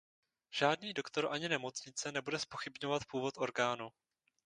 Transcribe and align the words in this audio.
Žádný 0.51 0.93
doktor 0.93 1.27
ani 1.31 1.49
nemocnice 1.49 2.11
nebude 2.11 2.39
zpochybňovat 2.39 3.05
původ 3.05 3.33
orgánu. 3.37 3.89